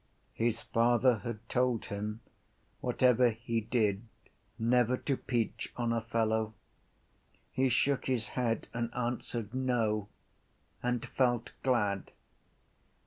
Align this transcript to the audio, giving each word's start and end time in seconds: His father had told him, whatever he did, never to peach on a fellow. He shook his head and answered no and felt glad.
His 0.33 0.63
father 0.63 1.17
had 1.19 1.47
told 1.47 1.85
him, 1.85 2.21
whatever 2.79 3.29
he 3.29 3.61
did, 3.61 4.01
never 4.57 4.97
to 4.97 5.15
peach 5.15 5.71
on 5.77 5.93
a 5.93 6.01
fellow. 6.01 6.55
He 7.51 7.69
shook 7.69 8.05
his 8.07 8.29
head 8.29 8.67
and 8.73 8.91
answered 8.95 9.53
no 9.53 10.09
and 10.81 11.05
felt 11.05 11.51
glad. 11.61 12.09